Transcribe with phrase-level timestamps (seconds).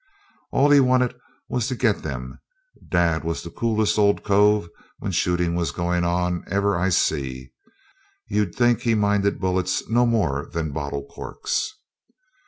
[0.51, 1.13] All he wanted
[1.47, 2.39] was to get them.
[2.89, 7.51] Dad was the coolest old cove, when shooting was going on, ever I see.
[8.27, 11.75] You'd think he minded bullets no more than bottle corks.